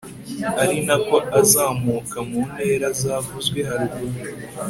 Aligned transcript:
ari 0.61 0.77
nako 0.85 1.17
azamuka 1.39 2.17
mu 2.29 2.39
ntera 2.51 2.87
zavuzwe 3.01 3.59
haruguru 3.67 4.23